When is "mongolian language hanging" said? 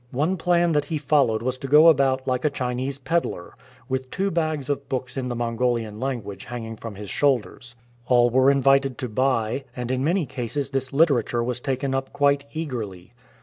5.35-6.75